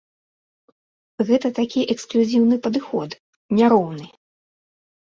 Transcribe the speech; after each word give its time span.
Гэта 1.27 1.47
такі 1.59 1.81
эксклюзіўны 1.97 2.55
падыход, 2.65 3.09
няроўны! 3.61 4.07